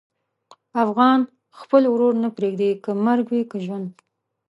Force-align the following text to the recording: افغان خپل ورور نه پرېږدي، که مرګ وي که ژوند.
افغان 0.83 1.19
خپل 1.59 1.83
ورور 1.93 2.13
نه 2.23 2.29
پرېږدي، 2.37 2.69
که 2.83 2.91
مرګ 3.05 3.25
وي 3.29 3.43
که 3.51 3.57
ژوند. 3.65 3.87